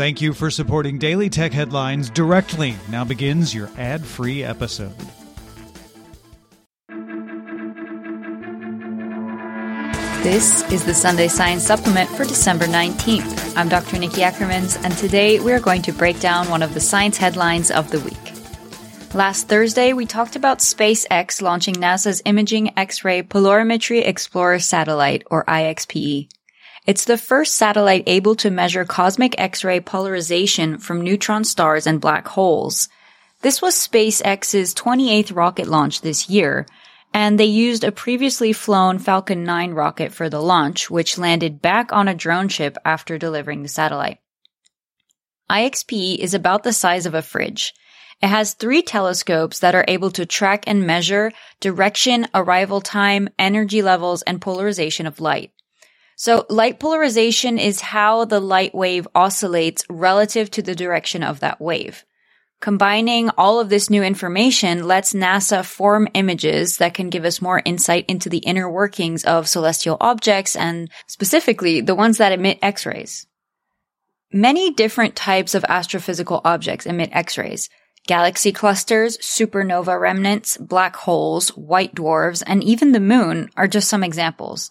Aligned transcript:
Thank 0.00 0.22
you 0.22 0.32
for 0.32 0.50
supporting 0.50 0.96
Daily 0.96 1.28
Tech 1.28 1.52
Headlines 1.52 2.08
directly. 2.08 2.74
Now 2.88 3.04
begins 3.04 3.54
your 3.54 3.68
ad 3.76 4.02
free 4.02 4.42
episode. 4.42 4.94
This 10.22 10.62
is 10.72 10.86
the 10.86 10.94
Sunday 10.94 11.28
Science 11.28 11.64
Supplement 11.64 12.08
for 12.08 12.24
December 12.24 12.64
19th. 12.64 13.54
I'm 13.58 13.68
Dr. 13.68 13.98
Nikki 13.98 14.22
Ackermans, 14.22 14.82
and 14.82 14.96
today 14.96 15.38
we 15.38 15.52
are 15.52 15.60
going 15.60 15.82
to 15.82 15.92
break 15.92 16.18
down 16.18 16.48
one 16.48 16.62
of 16.62 16.72
the 16.72 16.80
science 16.80 17.18
headlines 17.18 17.70
of 17.70 17.90
the 17.90 18.00
week. 18.00 18.16
Last 19.12 19.48
Thursday, 19.48 19.92
we 19.92 20.06
talked 20.06 20.34
about 20.34 20.60
SpaceX 20.60 21.42
launching 21.42 21.74
NASA's 21.74 22.22
Imaging 22.24 22.72
X-ray 22.78 23.22
Polarimetry 23.22 24.06
Explorer 24.06 24.60
satellite, 24.60 25.24
or 25.30 25.44
IXPE. 25.44 26.30
It's 26.86 27.04
the 27.04 27.18
first 27.18 27.56
satellite 27.56 28.04
able 28.06 28.34
to 28.36 28.50
measure 28.50 28.84
cosmic 28.84 29.38
X-ray 29.38 29.80
polarization 29.80 30.78
from 30.78 31.02
neutron 31.02 31.44
stars 31.44 31.86
and 31.86 32.00
black 32.00 32.26
holes. 32.28 32.88
This 33.42 33.60
was 33.60 33.74
SpaceX's 33.74 34.74
28th 34.74 35.34
rocket 35.34 35.68
launch 35.68 36.00
this 36.00 36.30
year, 36.30 36.66
and 37.12 37.38
they 37.38 37.44
used 37.44 37.84
a 37.84 37.92
previously 37.92 38.52
flown 38.52 38.98
Falcon 38.98 39.44
9 39.44 39.72
rocket 39.72 40.12
for 40.12 40.30
the 40.30 40.40
launch, 40.40 40.90
which 40.90 41.18
landed 41.18 41.60
back 41.60 41.92
on 41.92 42.08
a 42.08 42.14
drone 42.14 42.48
ship 42.48 42.76
after 42.84 43.18
delivering 43.18 43.62
the 43.62 43.68
satellite. 43.68 44.18
IXPE 45.50 46.16
is 46.18 46.32
about 46.32 46.62
the 46.62 46.72
size 46.72 47.06
of 47.06 47.14
a 47.14 47.22
fridge. 47.22 47.74
It 48.22 48.28
has 48.28 48.54
three 48.54 48.82
telescopes 48.82 49.58
that 49.60 49.74
are 49.74 49.84
able 49.88 50.10
to 50.12 50.26
track 50.26 50.64
and 50.66 50.86
measure 50.86 51.32
direction, 51.60 52.26
arrival 52.34 52.80
time, 52.80 53.28
energy 53.38 53.82
levels, 53.82 54.22
and 54.22 54.40
polarization 54.40 55.06
of 55.06 55.20
light. 55.20 55.52
So 56.22 56.44
light 56.50 56.78
polarization 56.78 57.58
is 57.58 57.80
how 57.80 58.26
the 58.26 58.40
light 58.40 58.74
wave 58.74 59.08
oscillates 59.14 59.86
relative 59.88 60.50
to 60.50 60.60
the 60.60 60.74
direction 60.74 61.22
of 61.22 61.40
that 61.40 61.62
wave. 61.62 62.04
Combining 62.60 63.30
all 63.38 63.58
of 63.58 63.70
this 63.70 63.88
new 63.88 64.02
information 64.02 64.86
lets 64.86 65.14
NASA 65.14 65.64
form 65.64 66.08
images 66.12 66.76
that 66.76 66.92
can 66.92 67.08
give 67.08 67.24
us 67.24 67.40
more 67.40 67.62
insight 67.64 68.04
into 68.06 68.28
the 68.28 68.36
inner 68.36 68.70
workings 68.70 69.24
of 69.24 69.48
celestial 69.48 69.96
objects 69.98 70.56
and 70.56 70.90
specifically 71.06 71.80
the 71.80 71.94
ones 71.94 72.18
that 72.18 72.32
emit 72.32 72.58
X-rays. 72.60 73.26
Many 74.30 74.74
different 74.74 75.16
types 75.16 75.54
of 75.54 75.62
astrophysical 75.62 76.42
objects 76.44 76.84
emit 76.84 77.08
X-rays. 77.14 77.70
Galaxy 78.06 78.52
clusters, 78.52 79.16
supernova 79.16 79.98
remnants, 79.98 80.58
black 80.58 80.96
holes, 80.96 81.48
white 81.56 81.94
dwarfs, 81.94 82.42
and 82.42 82.62
even 82.62 82.92
the 82.92 83.00
moon 83.00 83.48
are 83.56 83.66
just 83.66 83.88
some 83.88 84.04
examples. 84.04 84.70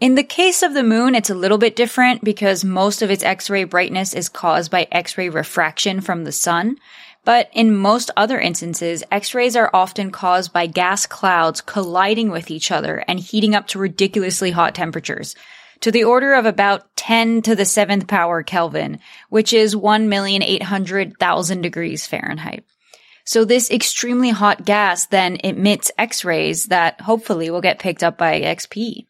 In 0.00 0.16
the 0.16 0.24
case 0.24 0.64
of 0.64 0.74
the 0.74 0.82
moon, 0.82 1.14
it's 1.14 1.30
a 1.30 1.36
little 1.36 1.56
bit 1.56 1.76
different 1.76 2.24
because 2.24 2.64
most 2.64 3.00
of 3.00 3.12
its 3.12 3.22
X-ray 3.22 3.62
brightness 3.62 4.12
is 4.12 4.28
caused 4.28 4.70
by 4.70 4.88
X-ray 4.90 5.28
refraction 5.28 6.00
from 6.00 6.24
the 6.24 6.32
sun. 6.32 6.78
But 7.24 7.48
in 7.52 7.76
most 7.76 8.10
other 8.16 8.40
instances, 8.40 9.04
X-rays 9.10 9.54
are 9.54 9.70
often 9.72 10.10
caused 10.10 10.52
by 10.52 10.66
gas 10.66 11.06
clouds 11.06 11.60
colliding 11.60 12.30
with 12.30 12.50
each 12.50 12.72
other 12.72 13.04
and 13.06 13.20
heating 13.20 13.54
up 13.54 13.68
to 13.68 13.78
ridiculously 13.78 14.50
hot 14.50 14.74
temperatures 14.74 15.36
to 15.80 15.92
the 15.92 16.04
order 16.04 16.34
of 16.34 16.44
about 16.44 16.96
10 16.96 17.42
to 17.42 17.54
the 17.54 17.62
7th 17.62 18.08
power 18.08 18.42
Kelvin, 18.42 18.98
which 19.28 19.52
is 19.52 19.76
1,800,000 19.76 21.62
degrees 21.62 22.06
Fahrenheit. 22.06 22.64
So 23.24 23.44
this 23.44 23.70
extremely 23.70 24.30
hot 24.30 24.64
gas 24.64 25.06
then 25.06 25.38
emits 25.44 25.92
X-rays 25.96 26.66
that 26.66 27.00
hopefully 27.00 27.48
will 27.50 27.60
get 27.60 27.78
picked 27.78 28.02
up 28.02 28.18
by 28.18 28.40
IXPE. 28.40 29.06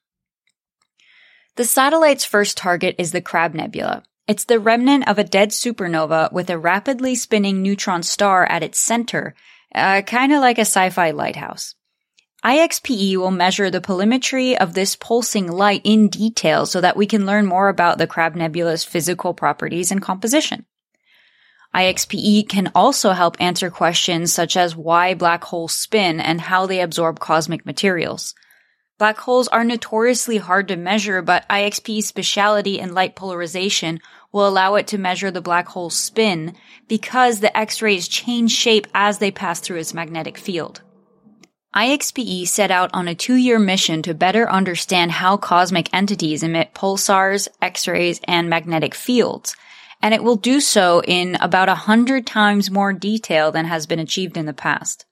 The 1.56 1.64
satellite's 1.64 2.24
first 2.24 2.56
target 2.56 2.97
is 2.98 3.12
the 3.12 3.20
Crab 3.20 3.55
Nebula. 3.55 4.02
It's 4.27 4.44
the 4.44 4.58
remnant 4.58 5.06
of 5.06 5.19
a 5.19 5.24
dead 5.24 5.50
supernova 5.50 6.33
with 6.33 6.50
a 6.50 6.58
rapidly 6.58 7.14
spinning 7.14 7.62
neutron 7.62 8.02
star 8.02 8.44
at 8.44 8.64
its 8.64 8.80
center, 8.80 9.36
uh, 9.72 10.02
kind 10.02 10.33
of 10.33 10.41
like 10.41 10.58
a 10.58 10.62
sci-fi 10.62 11.12
lighthouse. 11.12 11.77
IXPE 12.44 13.17
will 13.17 13.30
measure 13.30 13.70
the 13.70 13.80
polarimetry 13.80 14.56
of 14.56 14.74
this 14.74 14.96
pulsing 14.96 15.46
light 15.46 15.83
in 15.84 16.08
detail 16.08 16.67
so 16.67 16.80
that 16.80 16.96
we 16.96 17.06
can 17.06 17.24
learn 17.24 17.46
more 17.46 17.68
about 17.68 17.98
the 17.98 18.08
Crab 18.08 18.34
Nebula's 18.34 18.83
physical 18.83 19.33
properties 19.33 19.92
and 19.92 20.02
composition. 20.02 20.67
IXPE 21.73 22.48
can 22.48 22.73
also 22.74 23.12
help 23.12 23.36
answer 23.40 23.70
questions 23.70 24.33
such 24.33 24.56
as 24.56 24.74
why 24.74 25.14
black 25.14 25.45
holes 25.45 25.73
spin 25.73 26.18
and 26.18 26.40
how 26.40 26.67
they 26.67 26.80
absorb 26.80 27.20
cosmic 27.20 27.64
materials. 27.64 28.34
Black 28.96 29.18
holes 29.18 29.48
are 29.48 29.64
notoriously 29.64 30.36
hard 30.36 30.68
to 30.68 30.77
measure, 30.77 31.20
but 31.20 31.48
IXPE's 31.48 32.06
speciality 32.06 32.78
in 32.78 32.94
light 32.94 33.16
polarization 33.16 33.98
will 34.30 34.46
allow 34.46 34.77
it 34.77 34.86
to 34.88 34.98
measure 34.98 35.32
the 35.32 35.40
black 35.40 35.66
hole's 35.68 35.96
spin 35.96 36.55
because 36.86 37.40
the 37.40 37.56
X-rays 37.56 38.06
change 38.06 38.52
shape 38.52 38.86
as 38.94 39.18
they 39.18 39.32
pass 39.32 39.58
through 39.58 39.78
its 39.78 39.94
magnetic 39.94 40.38
field. 40.38 40.82
IXPE 41.74 42.46
set 42.46 42.70
out 42.70 42.90
on 42.94 43.08
a 43.08 43.16
two-year 43.16 43.58
mission 43.58 44.00
to 44.02 44.14
better 44.14 44.48
understand 44.48 45.11
how 45.11 45.36
cosmic 45.36 45.92
entities 45.92 46.44
emit 46.44 46.72
pulsars, 46.72 47.48
X-rays, 47.61 48.20
and 48.28 48.48
magnetic 48.48 48.94
fields, 48.94 49.56
and 50.00 50.14
it 50.14 50.22
will 50.22 50.36
do 50.36 50.61
so 50.61 51.02
in 51.02 51.34
about 51.40 51.68
a 51.68 51.74
hundred 51.74 52.28
times 52.28 52.70
more 52.70 52.92
detail 52.92 53.50
than 53.50 53.64
has 53.64 53.86
been 53.86 53.98
achieved 53.98 54.36
in 54.36 54.46
the 54.46 54.52
past. 54.52 55.05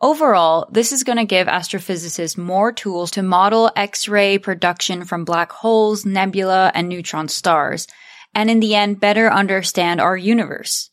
Overall, 0.00 0.68
this 0.72 0.92
is 0.92 1.04
going 1.04 1.18
to 1.18 1.24
give 1.24 1.46
astrophysicists 1.46 2.36
more 2.36 2.72
tools 2.72 3.12
to 3.12 3.22
model 3.22 3.70
X-ray 3.76 4.38
production 4.38 5.04
from 5.04 5.24
black 5.24 5.52
holes, 5.52 6.04
nebula, 6.04 6.72
and 6.74 6.88
neutron 6.88 7.28
stars, 7.28 7.86
and 8.34 8.50
in 8.50 8.60
the 8.60 8.74
end, 8.74 9.00
better 9.00 9.32
understand 9.32 10.00
our 10.00 10.16
universe. 10.16 10.90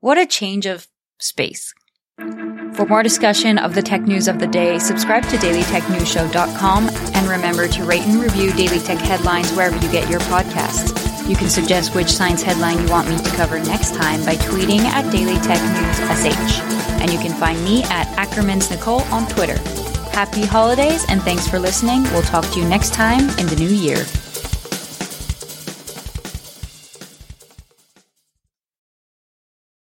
What 0.00 0.18
a 0.18 0.26
change 0.26 0.66
of 0.66 0.86
space. 1.18 1.72
For 2.74 2.86
more 2.86 3.02
discussion 3.02 3.58
of 3.58 3.74
the 3.74 3.82
tech 3.82 4.02
news 4.02 4.28
of 4.28 4.38
the 4.38 4.46
day, 4.46 4.78
subscribe 4.78 5.24
to 5.24 5.36
dailytechnewsshow.com 5.36 6.88
and 6.88 7.28
remember 7.28 7.68
to 7.68 7.84
rate 7.84 8.02
and 8.02 8.20
review 8.20 8.52
Daily 8.52 8.78
Tech 8.78 8.98
headlines 8.98 9.52
wherever 9.52 9.76
you 9.76 9.92
get 9.92 10.08
your 10.08 10.20
podcasts. 10.20 11.11
You 11.28 11.36
can 11.36 11.48
suggest 11.48 11.94
which 11.94 12.10
science 12.10 12.42
headline 12.42 12.78
you 12.78 12.86
want 12.90 13.08
me 13.08 13.16
to 13.16 13.30
cover 13.30 13.58
next 13.58 13.94
time 13.94 14.24
by 14.24 14.34
tweeting 14.34 14.80
at 14.80 15.10
Daily 15.10 15.36
Tech 15.36 15.60
News 15.60 15.98
SH 16.20 16.60
and 17.00 17.12
you 17.12 17.18
can 17.18 17.32
find 17.32 17.62
me 17.64 17.82
at 17.84 18.06
Ackerman's 18.16 18.70
Nicole 18.70 19.02
on 19.12 19.26
Twitter. 19.28 19.58
Happy 20.10 20.44
holidays 20.44 21.04
and 21.08 21.22
thanks 21.22 21.48
for 21.48 21.58
listening. 21.58 22.02
We'll 22.04 22.22
talk 22.22 22.44
to 22.52 22.60
you 22.60 22.68
next 22.68 22.92
time 22.92 23.28
in 23.38 23.46
the 23.46 23.56
new 23.56 23.68
year. 23.68 24.04